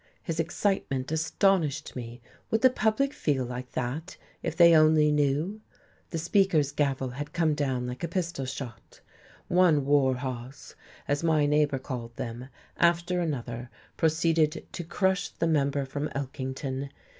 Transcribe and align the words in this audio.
His 0.23 0.39
excitement 0.39 1.11
astonished 1.11 1.95
me. 1.95 2.23
Would 2.49 2.61
the 2.61 2.71
public 2.71 3.13
feel 3.13 3.45
like 3.45 3.73
that, 3.73 4.17
if 4.41 4.57
they 4.57 4.75
only 4.75 5.11
knew?... 5.11 5.61
The 6.09 6.17
Speaker's 6.17 6.71
gavel 6.71 7.09
had 7.09 7.33
come 7.33 7.53
down 7.53 7.85
like 7.85 8.03
a 8.03 8.07
pistol 8.07 8.45
shot. 8.45 9.01
One 9.47 9.85
"war 9.85 10.15
hoss" 10.15 10.73
as 11.07 11.23
my 11.23 11.45
neighbour 11.45 11.77
called 11.77 12.15
them 12.15 12.49
after 12.77 13.21
another 13.21 13.69
proceeded 13.95 14.65
to 14.71 14.83
crush 14.83 15.29
the 15.29 15.45
member 15.45 15.85
from 15.85 16.09
Elkington. 16.15 16.89